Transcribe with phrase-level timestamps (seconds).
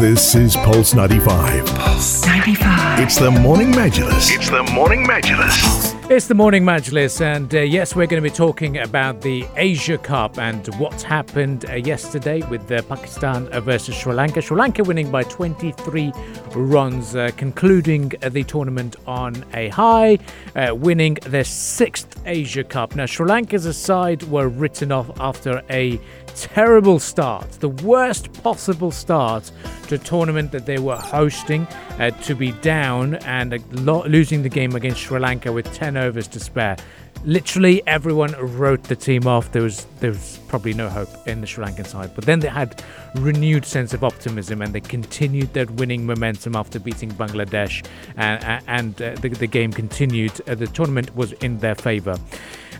[0.00, 1.64] This is Pulse 95.
[1.66, 3.00] Pulse 95.
[3.00, 4.30] It's the Morning Majlis.
[4.30, 5.95] It's the Morning Majlis.
[6.08, 9.98] It's the Morning Majlis, and uh, yes, we're going to be talking about the Asia
[9.98, 14.40] Cup and what's happened uh, yesterday with uh, Pakistan versus Sri Lanka.
[14.40, 16.12] Sri Lanka winning by 23
[16.54, 20.16] runs, uh, concluding the tournament on a high,
[20.54, 22.94] uh, winning their sixth Asia Cup.
[22.94, 26.00] Now, Sri Lanka's side were written off after a
[26.36, 29.50] terrible start, the worst possible start
[29.88, 31.66] to a tournament that they were hosting,
[31.98, 36.28] uh, to be down and lo- losing the game against Sri Lanka with 10 overs
[36.28, 36.76] to spare.
[37.24, 39.50] Literally everyone wrote the team off.
[39.52, 42.48] There was there was probably no hope in the Sri Lankan side, but then they
[42.48, 42.82] had
[43.16, 47.84] renewed sense of optimism and they continued their winning momentum after beating Bangladesh,
[48.16, 50.40] and, and uh, the, the game continued.
[50.46, 52.16] Uh, the tournament was in their favour.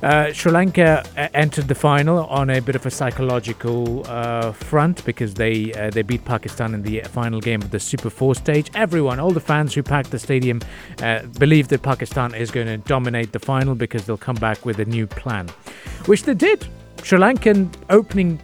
[0.02, 5.04] Uh, Sri Lanka uh, entered the final on a bit of a psychological uh, front
[5.04, 8.70] because they uh, they beat Pakistan in the final game of the Super Four stage.
[8.74, 10.60] Everyone, all the fans who packed the stadium,
[11.02, 14.78] uh, believe that Pakistan is going to dominate the final because they'll come back with
[14.78, 15.48] a new plan,
[16.06, 16.66] which they did.
[17.02, 18.40] Sri Lankan opening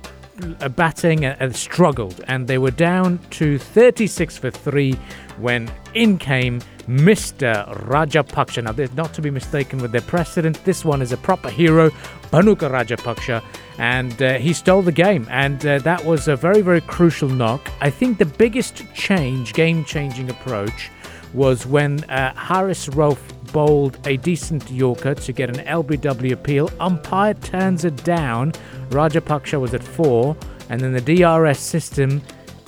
[0.77, 4.93] batting uh, struggled and they were down to 36 for 3
[5.39, 7.69] when in came Mr.
[7.87, 8.65] Rajapaksha.
[8.65, 11.91] Now, not to be mistaken with their precedent, this one is a proper hero,
[12.31, 13.43] Bhanuka Rajapaksha,
[13.79, 15.27] and uh, he stole the game.
[15.31, 17.71] And uh, that was a very, very crucial knock.
[17.81, 20.91] I think the biggest change, game changing approach,
[21.35, 23.19] was when uh, Haris Rauf
[23.53, 26.71] bowled a decent Yorker to get an LBW appeal.
[26.81, 28.53] Umpire turns it down.
[28.91, 30.37] Rajapaksha was at four,
[30.69, 32.23] and then the DRS system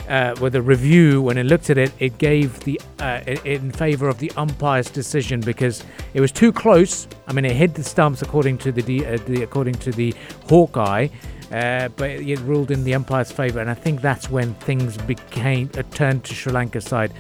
[0.09, 4.09] uh, with a review, when it looked at it, it gave the uh, in favor
[4.09, 7.09] of the umpire's decision because it was too close.
[7.27, 10.15] I mean, it hit the stumps according to the, uh, the according to the
[10.49, 11.09] Hawkeye,
[11.53, 15.71] uh, but it ruled in the umpire's favor, and I think that's when things became
[15.77, 17.13] uh, turned to Sri Lanka's side.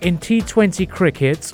[0.00, 1.52] In T20 cricket,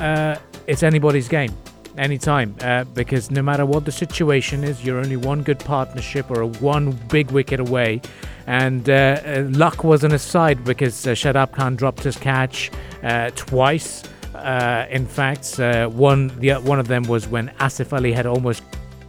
[0.00, 1.52] uh, it's anybody's game
[1.98, 6.46] anytime uh, because no matter what the situation is, you're only one good partnership or
[6.46, 8.00] one big wicket away.
[8.46, 12.70] And uh, uh luck was on his side because uh, Shadab Khan dropped his catch
[13.02, 14.04] uh, twice.
[14.34, 18.62] Uh, in fact, one the one of them was when Asif Ali had almost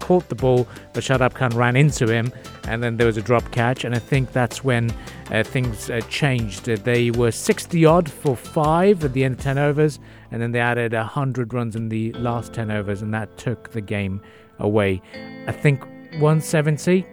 [0.09, 2.33] caught the ball, but Shadab Khan ran into him,
[2.67, 3.83] and then there was a drop catch.
[3.83, 4.89] And I think that's when
[5.29, 6.67] uh, things uh, changed.
[6.67, 9.99] Uh, they were 60 odd for five at the end of 10 overs,
[10.31, 13.81] and then they added 100 runs in the last 10 overs, and that took the
[13.81, 14.19] game
[14.57, 14.99] away.
[15.45, 15.83] I think
[16.13, 17.05] 170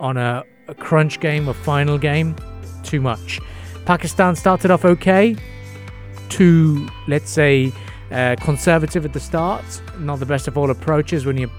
[0.00, 2.36] on a, a crunch game, a final game,
[2.82, 3.38] too much.
[3.84, 5.36] Pakistan started off okay,
[6.30, 7.70] too, let's say,
[8.10, 9.64] uh, conservative at the start.
[9.98, 11.50] Not the best of all approaches when you're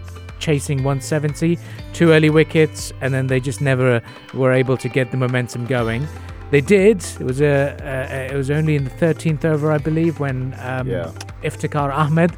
[0.42, 1.58] chasing 170,
[1.94, 4.02] two early wickets, and then they just never
[4.34, 6.06] were able to get the momentum going.
[6.50, 6.98] They did.
[7.20, 7.78] It was a.
[7.82, 11.12] Uh, it was only in the 13th over, I believe, when um, yeah.
[11.44, 12.32] Iftikhar Ahmed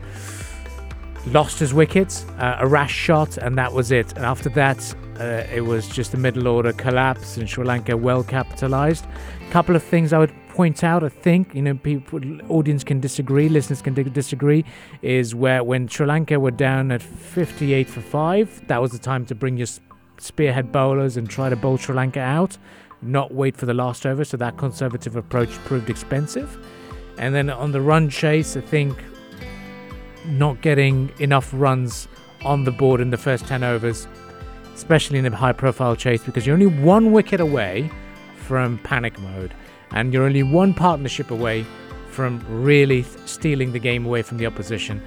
[1.27, 4.13] lost his wickets, uh, a rash shot, and that was it.
[4.13, 8.23] And after that, uh, it was just a middle order collapse, and Sri Lanka well
[8.23, 9.05] capitalised.
[9.47, 12.99] A couple of things I would point out, I think, you know, people, audience can
[12.99, 14.63] disagree, listeners can disagree,
[15.01, 19.25] is where when Sri Lanka were down at 58 for 5, that was the time
[19.25, 19.65] to bring your
[20.19, 22.59] spearhead bowlers and try to bowl Sri Lanka out,
[23.01, 24.23] not wait for the last over.
[24.23, 26.63] So that conservative approach proved expensive.
[27.17, 28.95] And then on the run chase, I think
[30.27, 32.07] not getting enough runs
[32.45, 34.07] on the board in the first 10 overs,
[34.75, 37.89] especially in a high profile chase, because you're only one wicket away
[38.35, 39.51] from panic mode
[39.93, 41.65] and you're only one partnership away
[42.09, 45.01] from really stealing the game away from the opposition.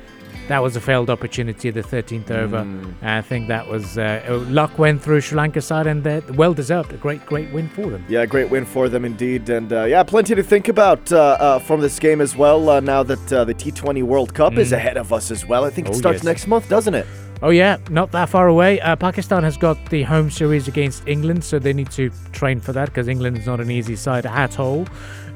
[0.49, 2.59] That was a failed opportunity, the 13th over.
[2.59, 3.03] Mm.
[3.03, 6.55] I think that was uh, uh, luck went through Sri Lanka side, and uh, well
[6.55, 6.93] deserved.
[6.93, 8.05] A great, great win for them.
[8.09, 11.59] Yeah, great win for them indeed, and uh, yeah, plenty to think about uh, uh,
[11.59, 12.81] from this game as well.
[12.81, 14.59] now that the T20 World Cup mm.
[14.59, 16.25] is ahead of us as well, I think it oh, starts yes.
[16.25, 17.07] next month, doesn't it?
[17.43, 18.81] Oh yeah, not that far away.
[18.81, 22.73] Uh, Pakistan has got the home series against England, so they need to train for
[22.73, 24.87] that because England is not an easy side at all.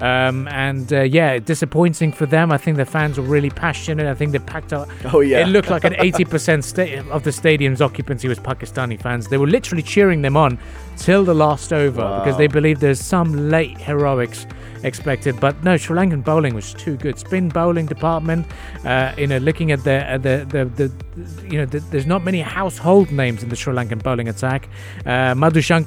[0.00, 2.50] Um, and uh, yeah, disappointing for them.
[2.50, 4.06] I think the fans were really passionate.
[4.06, 4.88] I think they packed up.
[5.12, 9.28] Oh yeah, it looked like an 80% sta- of the stadium's occupancy was Pakistani fans.
[9.28, 10.58] They were literally cheering them on
[10.96, 12.20] till the last over wow.
[12.20, 14.46] because they believe there's some late heroics
[14.84, 15.38] expected.
[15.40, 17.19] But no, Sri Lankan bowling was too good.
[17.19, 18.46] Spin bowling department,
[18.84, 22.25] uh, you know, looking at the, uh, the, the, the, you know, the, there's not
[22.25, 24.69] many household names in the Sri Lankan bowling attack.
[25.06, 25.34] Uh,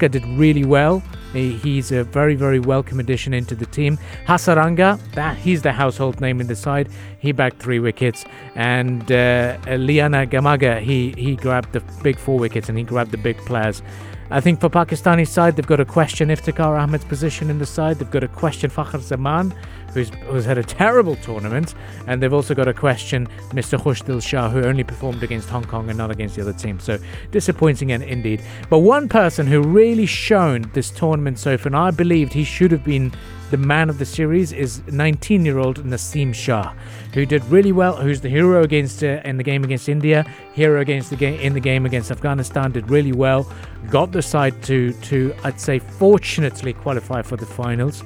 [0.07, 1.01] did really well.
[1.31, 3.97] He, he's a very, very welcome addition into the team.
[4.27, 6.89] Hasaranga, that he's the household name in the side.
[7.19, 12.77] He bagged three wickets, and uh, Liyanagamage, he he grabbed the big four wickets and
[12.77, 13.81] he grabbed the big players.
[14.29, 17.99] I think for Pakistani side, they've got a question Iftikhar Ahmed's position in the side.
[17.99, 19.53] They've got a question Fakhar Zaman,
[19.93, 21.75] who's, who's had a terrible tournament.
[22.07, 23.79] And they've also got to question Mr.
[23.79, 26.79] Khushdil Shah, who only performed against Hong Kong and not against the other team.
[26.79, 26.97] So
[27.31, 28.41] disappointing and indeed.
[28.69, 32.71] But one person who really shone this tournament so far, and I believed he should
[32.71, 33.13] have been
[33.53, 36.73] the man of the series is 19 year old Naseem Shah,
[37.13, 40.81] who did really well, who's the hero against uh, in the game against India, hero
[40.81, 43.47] against the game in the game against Afghanistan, did really well,
[43.91, 48.03] got the side to to I'd say fortunately qualify for the finals.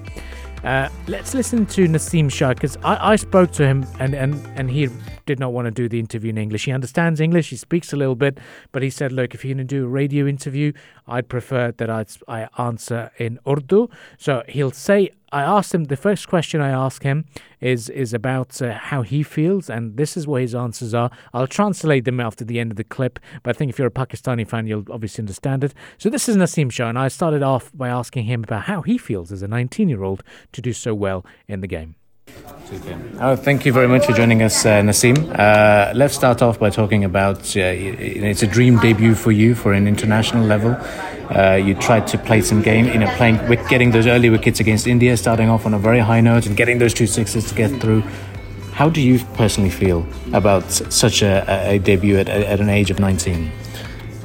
[0.68, 4.70] Uh, let's listen to Naseem Shah because I, I spoke to him and, and, and
[4.70, 4.90] he
[5.26, 6.66] did not want to do the interview in English.
[6.66, 8.38] He understands English, he speaks a little bit,
[8.74, 10.74] but he said, Look, if you're going to do a radio interview,
[11.08, 13.88] I'd prefer that I'd, I answer in Urdu.
[14.18, 17.26] So he'll say I asked him the first question I ask him
[17.60, 21.12] is is about uh, how he feels, and this is what his answers are.
[21.34, 23.92] I'll translate them after the end of the clip, but I think if you're a
[23.92, 25.74] Pakistani fan, you'll obviously understand it.
[25.98, 28.98] So this is Naseem Shah, and I started off by asking him about how he
[28.98, 31.97] feels as a 19 year old to do so well in the game.
[33.20, 35.18] Oh, thank you very much for joining us, uh, Naseem.
[35.40, 39.74] Uh, let's start off by talking about uh, it's a dream debut for you for
[39.74, 40.76] an international level.
[41.30, 43.38] Uh, you tried to play some game, you know, playing
[43.70, 46.78] getting those early wickets against India, starting off on a very high note and getting
[46.78, 48.02] those two sixes to get through.
[48.74, 53.00] How do you personally feel about such a, a debut at, at an age of
[53.00, 53.50] 19?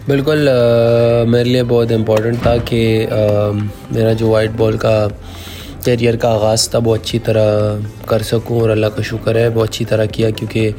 [0.09, 3.63] बिल्कुल uh, मेरे लिए बहुत important था कि um,
[3.97, 4.95] मेरा जो white ball का
[5.85, 7.77] career کا آغاز تھا بہت اچھی طرح
[8.07, 10.71] کر سکوں اور اللہ کا شکر ہے، بہت اچھی طرح کیا کیونکہ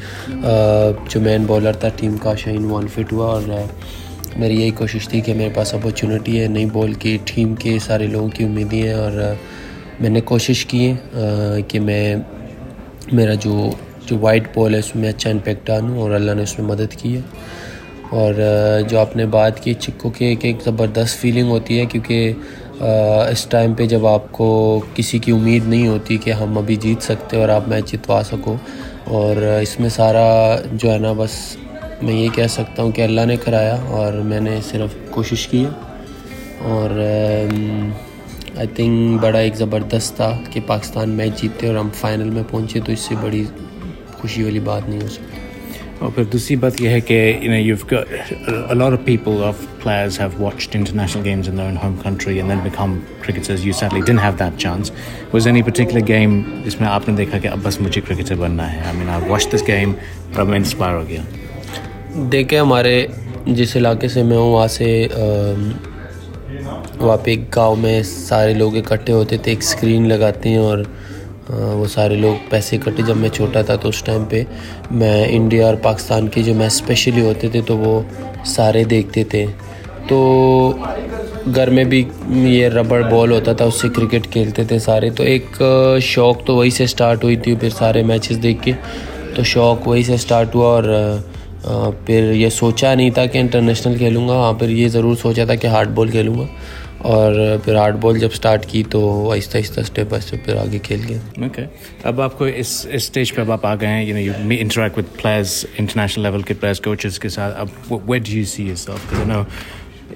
[1.10, 3.42] جو مین بالر تھا، ٹیم کا شاہین وان فٹ ہوا اور
[4.36, 8.06] میری یہی کوشش تھی کہ میرے پاس اپورچونیٹی ہے، نئی بال کی ٹیم کے سارے
[8.06, 9.12] لوگوں کی امیدیں ہیں اور
[10.00, 10.92] میں نے کوشش کی
[11.68, 12.16] کہ میں،
[13.12, 13.70] میرا جو
[14.06, 16.96] جو وائٹ بال ہے، اس میں اچھا امپیکٹ آنوں اور اللہ نے اس میں مدد
[16.98, 17.20] کی ہے۔
[18.10, 18.34] اور
[18.88, 22.32] جو آپ نے بات کی چکو کی ایک ایک زبردست فیلنگ ہوتی ہے کیونکہ
[22.80, 24.46] اس ٹائم پہ جب آپ کو
[24.94, 28.56] کسی کی امید نہیں ہوتی کہ ہم ابھی جیت سکتے اور آپ میچ جتوا سکو
[29.16, 31.56] اور اس میں سارا جو ہے نا، بس
[32.02, 35.64] میں یہ کہہ سکتا ہوں کہ اللہ نے کرایا اور میں نے صرف کوشش کی
[36.68, 36.90] اور
[38.56, 42.80] آئی تھنک بڑا ایک زبردست تھا کہ پاکستان میچ جیتے اور ہم فائنل میں پہنچے
[42.80, 43.44] تو اس سے بڑی
[44.12, 45.40] خوشی والی بات نہیں ہو سکتی۔
[46.04, 47.76] اور پھر دوسری بات یہ ہے کہ you
[48.74, 52.58] know of people of players have watched international games in in home country and then
[52.62, 54.90] become cricketers you certainly done have that chance
[55.32, 58.70] was any particular game جس میں آپ نے دیکھا کہ اب بس مجھے کرکٹر بننا
[58.72, 59.92] ہے آئی مین آئی واچ دس گیم
[60.36, 61.22] اور میں انسپائر ہو گیا
[62.32, 63.06] دیکھے ہمارے
[63.46, 65.06] جس علاقے سے میں ہوں، وہاں سے
[67.00, 70.78] وہاں پہ ایک گاؤں میں سارے لوگ اکٹھے ہوتے تھے، ایک اسکرین لگاتے ہیں اور
[71.50, 74.42] وہ سارے لوگ پیسے کٹے۔ جب میں چھوٹا تھا تو اس ٹائم پہ
[74.90, 78.00] میں انڈیا اور پاکستان کے جو میچ اسپیشلی ہوتے تھے تو وہ
[78.46, 79.44] سارے دیکھتے تھے۔
[80.08, 80.16] تو
[81.54, 85.22] گھر میں بھی یہ ربڑ بال ہوتا تھا، اس سے کرکٹ کھیلتے تھے سارے۔ تو
[85.22, 85.62] ایک
[86.02, 88.72] شوق تو وہی سے سٹارٹ ہوئی تھی پھر سارے میچز دیکھ کے۔
[89.34, 94.28] تو شوق وہی سے سٹارٹ ہوا اور پھر یہ سوچا نہیں تھا کہ انٹرنیشنل کھیلوں
[94.28, 96.44] گا۔ ہاں پھر یہ ضرور سوچا تھا کہ ہارڈ بال کھیلوں گا۔
[97.04, 97.34] اور
[97.64, 101.00] پھر ہارڈ بال جب سٹارٹ کی تو آہستہ آہستہ اسٹیپ بائی اسٹیپ پھر آگے کھیل
[101.08, 101.62] گیا۔ اوکے
[102.02, 104.56] اب آپ کو اس اسٹیج پہ اب آپ آ گئے ہیں you know you me
[104.60, 109.12] interact with players international level کے پلیئرز کوچز کے ساتھ۔ اب wait you see yourself
[109.12, 109.42] you know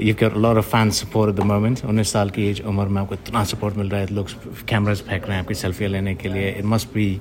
[0.01, 3.09] you care lot of fan support the moment انیس سال کی ایج عمر میں آپ
[3.09, 4.25] کو اتنا سپورٹ مل رہا ہے لوگ
[4.67, 7.19] کیمراز پھینک رہے ہیں آپ کی سیلفیاں لینے کے لیے۔ اٹ مسٹ بھی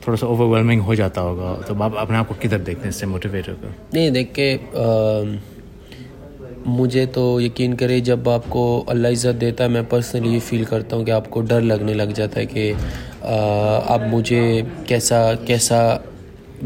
[0.00, 2.88] تھوڑا سا اوور ویلمنگ ہو جاتا ہوگا۔ تو آپ اپنے آپ کو کدھر دیکھتے ہیں
[2.88, 4.56] اس سے موٹیویٹ ہوگا نہیں دیکھ کے
[6.66, 10.64] مجھے تو یقین کرے جب آپ کو اللہ عزت دیتا ہے، میں پرسنلی یہ فیل
[10.64, 12.72] کرتا ہوں کہ آپ کو ڈر لگنے لگ جاتا ہے کہ
[13.86, 15.80] اب مجھے کیسا کیسا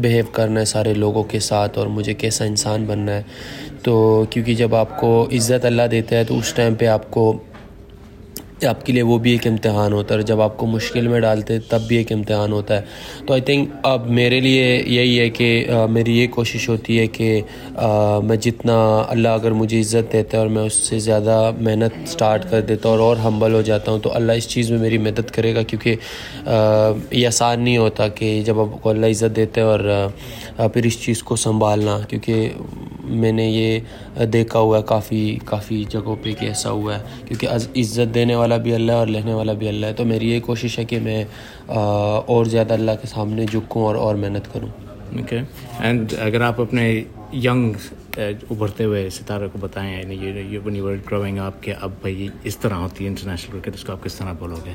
[0.01, 3.21] بہیو کرنا ہے سارے لوگوں کے ساتھ اور مجھے کیسا انسان بننا ہے۔
[3.83, 3.93] تو
[4.29, 7.31] کیونکہ جب آپ کو عزت اللہ دیتا ہے تو اس ٹائم پہ آپ کو
[8.65, 11.19] آپ کے لیے وہ بھی ایک امتحان ہوتا ہے اور جب آپ کو مشکل میں
[11.19, 12.81] ڈالتے تب بھی ایک امتحان ہوتا ہے۔
[13.25, 17.41] تو آئی تھنک اب میرے لیے یہی ہے کہ میری یہ کوشش ہوتی ہے کہ
[18.23, 22.49] میں جتنا اللہ اگر مجھے عزت دیتا ہے اور میں اس سے زیادہ محنت سٹارٹ
[22.49, 24.97] کر دیتا ہوں اور اور ہمبل ہو جاتا ہوں، تو اللہ اس چیز میں میری
[24.97, 25.95] مدد کرے گا۔ کیونکہ
[27.11, 30.99] یہ آسان نہیں ہوتا کہ جب آپ کو اللہ عزت دیتے ہے اور پھر اس
[31.01, 32.49] چیز کو سنبھالنا۔ کیونکہ
[33.03, 37.47] میں نے یہ دیکھا ہوا ہے، کافی کافی جگہوں پہ کہ ایسا ہوا ہے۔ کیونکہ
[37.79, 40.31] عزت دینے والا والا بھی اللہ ہے اور لینے والا بھی اللہ ہے۔ تو میری
[40.31, 41.23] یہ کوشش ہے کہ میں
[41.67, 44.69] اور زیادہ اللہ کے سامنے جھکوں اور اور محنت کروں۔
[45.17, 45.39] اوکے
[45.79, 47.73] اینڈ اگر آپ اپنے ینگ
[48.17, 50.15] ابھرتے ہوئے ستارے کو بتائیں یعنی
[50.53, 53.91] یہ ورلڈ گروئنگ آپ کے اب بھائی اس طرح ہوتی ہے انٹرنیشنل کرکٹ اس کو
[53.91, 54.71] آپ کس طرح بولو گے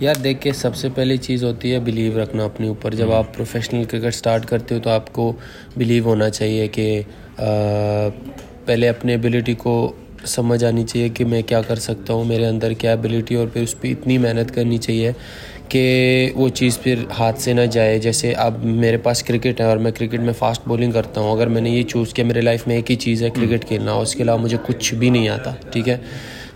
[0.00, 3.18] یار دیکھ کے سب سے پہلی چیز ہوتی ہے بلیو رکھنا اپنے اوپر۔ جب hmm.
[3.18, 5.32] آپ پروفیشنل کرکٹ سٹارٹ کرتے ہو تو آپ کو
[5.76, 7.02] بلیو ہونا چاہیے کہ
[8.64, 9.92] پہلے اپنے ایبلٹی کو
[10.26, 13.62] سمجھ آنی چاہیے کہ میں کیا کر سکتا ہوں، میرے اندر کیا ایبلٹی اور پھر
[13.62, 15.12] اس پہ اتنی محنت کرنی چاہیے
[15.68, 19.76] کہ وہ چیز پھر ہاتھ سے نہ جائے۔ جیسے اب میرے پاس کرکٹ ہے اور
[19.76, 22.66] میں کرکٹ میں فاسٹ بولنگ کرتا ہوں۔ اگر میں نے یہ چوز کیا، میرے لائف
[22.66, 25.28] میں ایک ہی چیز ہے کرکٹ کھیلنا اور اس کے علاوہ مجھے کچھ بھی نہیں
[25.28, 25.96] آتا، ٹھیک ہے؟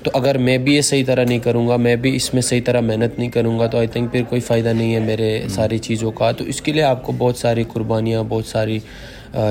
[0.03, 2.61] تو اگر میں بھی یہ صحیح طرح نہیں کروں گا، میں بھی اس میں صحیح
[2.65, 5.79] طرح محنت نہیں کروں گا، تو آئی تھنک پھر کوئی فائدہ نہیں ہے میرے ساری
[5.79, 8.79] چیزوں کا۔ تو اس کے لیے آپ کو بہت ساری قربانیاں، بہت ساری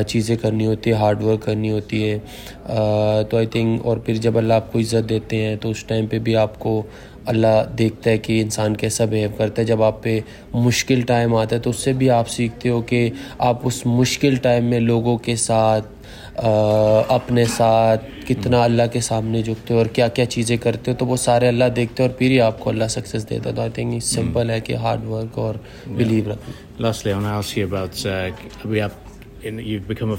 [0.08, 2.18] چیزیں کرنی ہوتی ہے ہارڈ ورک کرنی ہوتی ہے۔
[3.30, 6.06] تو آئی تھنک اور پھر جب اللہ آپ کو عزت دیتے ہیں تو اس ٹائم
[6.08, 6.82] پہ بھی آپ کو
[7.26, 10.20] اللہ دیکھتا ہے کہ انسان کیسا بیہیو کرتا ہے۔ جب آپ پہ
[10.54, 14.36] مشکل ٹائم آتا ہے تو اس سے بھی آپ سیکھتے ہو کہ آپ اس مشکل
[14.36, 15.88] ٹائم میں لوگوں کے ساتھ
[17.10, 21.06] اپنے ساتھ کتنا اللہ کے سامنے جھکتے ہو اور کیا کیا چیزیں کرتے ہو تو
[21.06, 23.62] وہ سارے اللہ دیکھتے ہو اور پھر ہی آپ کو اللہ سکسیز دیتا ہے۔ تو
[23.62, 25.56] آئی تھنک سمپل ہے کہ ہارڈ ورک اور
[25.88, 29.05] بلیو رکھنا۔ لاسٹلی ابھی آپ
[29.46, 30.16] یو بیکم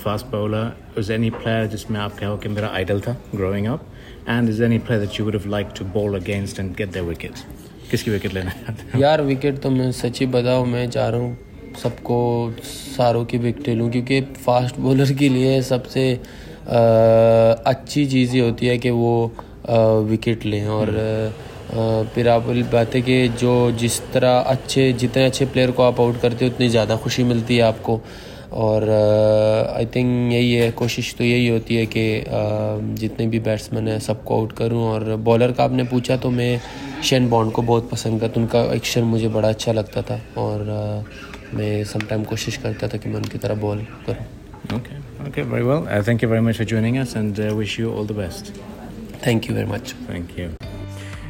[7.91, 11.35] کس کی وکٹ لینا یار وکٹ تو میں سچی بتاؤں میں چاہ رہا ہوں
[11.83, 12.51] سب کو
[12.97, 16.17] ساروں کی وکٹیں لوں کیونکہ فاسٹ بولر کے لیے سب سے
[17.65, 19.29] اچھی چیز یہ ہوتی ہے کہ وہ
[20.11, 20.87] وکٹ لیں اور
[22.15, 26.15] پھر آپ بات ہے کہ جو جس طرح اچھے جتنے اچھے پلیئر کو آپ آؤٹ
[26.21, 27.99] کرتے ہو اتنی زیادہ خوشی ملتی ہے آپ کو
[28.49, 28.83] اور
[29.73, 32.25] آئی تھنک یہی ہے کوشش تو یہی ہوتی ہے کہ
[32.97, 36.31] جتنے بھی بیٹسمین ہیں سب کو آؤٹ کروں اور بالر کا آپ نے پوچھا تو
[36.31, 36.57] میں
[37.03, 40.61] شین بانڈ کو بہت پسند کرتا ان کا ایکشن مجھے بڑا اچھا لگتا تھا اور
[41.53, 44.25] میں سم ٹائم کوشش کرتا تھا کہ میں ان کی طرح بال کروں۔
[44.73, 47.03] Okay okay very well thank you very much for joining
[48.17, 48.51] best
[49.23, 50.66] thank you very much thank you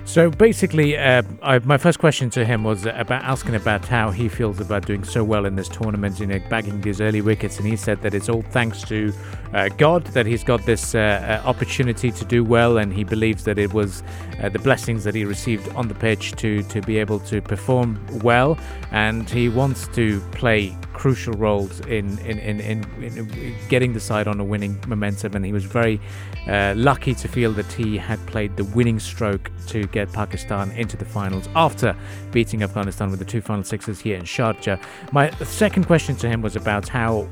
[0.07, 4.29] So basically, uh, I, my first question to him was about asking about how he
[4.29, 7.67] feels about doing so well in this tournament, you know, bagging these early wickets, and
[7.67, 9.13] he said that it's all thanks to
[9.53, 13.43] uh, God that he's got this uh, uh opportunity to do well, and he believes
[13.45, 14.05] that it was
[14.41, 18.01] uh, the blessings that he received on the pitch to to be able to perform
[18.23, 18.57] well,
[18.93, 24.27] and he wants to play crucial roles in in, in, in, in getting the side
[24.27, 25.37] on a winning momentum.
[25.37, 26.01] And he was very
[26.49, 30.97] uh, lucky to feel that he had played the winning stroke to get Pakistan into
[30.97, 31.95] the finals after
[32.33, 34.83] beating Afghanistan with the two final sixes here in Sharjah.
[35.13, 37.29] My second question to him was about how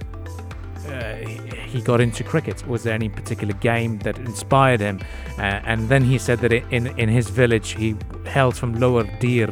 [0.87, 1.17] uh,
[1.75, 2.67] he got into cricket?
[2.69, 5.01] Was there any particular game that inspired him?
[5.37, 9.49] Uh, and then he said that in in his village he hails from Lower Dir,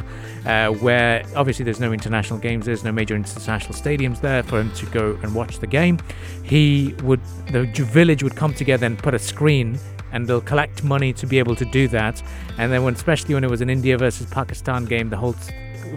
[0.46, 4.70] uh, where obviously there's no international games, there's no major international stadiums there for him
[4.74, 5.98] to go and watch the game.
[6.44, 7.64] He would the
[8.00, 9.78] village would come together and put a screen
[10.12, 12.22] and they'll collect money to be able to do that.
[12.58, 15.34] And then when, especially when it was an India versus Pakistan game, the whole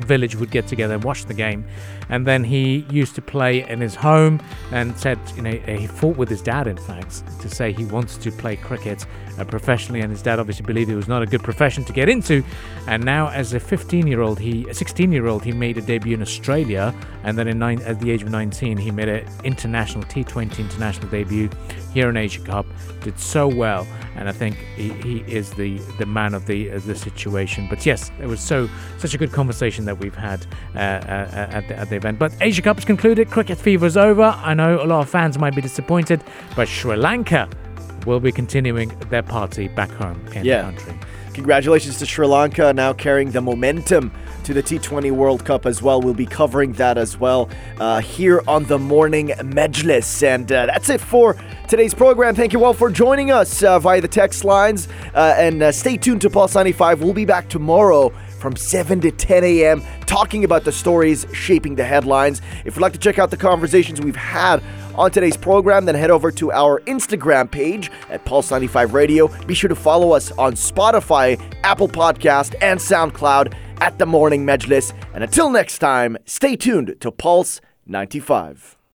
[0.05, 1.65] village would get together and watch the game.
[2.09, 6.17] And then he used to play in his home and said, you know, he fought
[6.17, 9.05] with his dad, in fact, to say he wants to play cricket
[9.39, 10.01] uh, professionally.
[10.01, 12.43] And his dad obviously believed it was not a good profession to get into.
[12.87, 15.81] And now, as a 15 year old, he, a 16 year old, he made a
[15.81, 16.93] debut in Australia.
[17.23, 21.07] And then in nine, at the age of 19, he made an international T20 international
[21.09, 21.49] debut
[21.93, 22.65] here in Asia Cup.
[23.01, 23.87] Did so well.
[24.15, 27.67] And I think he, he is the, the man of the, uh, the situation.
[27.69, 30.45] But yes, it was so such a good conversation that we've had
[30.75, 32.19] uh, uh, at, the, at the event.
[32.19, 34.23] But Asia Cup is concluded, cricket fever is over.
[34.23, 36.23] I know a lot of fans might be disappointed,
[36.55, 37.49] but Sri Lanka
[38.05, 40.57] will be continuing their party back home in yeah.
[40.57, 40.99] the country.
[41.35, 44.09] Congratulations to Sri Lanka, now carrying the momentum
[44.45, 46.01] to the T20 World Cup as well.
[46.01, 50.23] We'll be covering that as well uh, here on the Morning Majlis.
[50.23, 51.35] And uh, that's it for
[51.67, 52.35] today's program.
[52.35, 54.87] Thank you all for joining us uh, via the text lines.
[55.13, 57.01] Uh, and uh, stay tuned to Pulse 95.
[57.01, 61.83] We'll be back tomorrow from 7 to 10 a.m., talking about the stories shaping the
[61.83, 62.41] headlines.
[62.63, 64.63] If you'd like to check out the conversations we've had
[64.97, 69.27] on today's program, then head over to our Instagram page at Pulse95 Radio.
[69.45, 74.93] Be sure to follow us on Spotify, Apple Podcast, and SoundCloud at The Morning Majlis.
[75.13, 78.77] And until next time, stay tuned to Pulse 95.